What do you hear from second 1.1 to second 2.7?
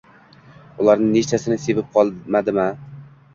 nechtasini sevib qolmadim-a